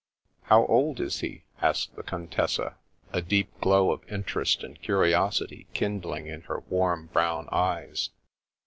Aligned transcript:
"How 0.45 0.65
old 0.65 0.99
is 0.99 1.19
he?" 1.19 1.43
asked 1.61 1.95
the 1.95 2.01
Contessa, 2.01 2.75
a 3.13 3.21
deep 3.21 3.55
glow 3.61 3.91
of 3.91 4.03
interest 4.11 4.63
and 4.63 4.81
curiosity 4.81 5.67
kindling 5.75 6.25
in 6.25 6.41
her 6.41 6.61
warm 6.61 7.11
brown 7.13 7.47
eyes. 7.51 8.09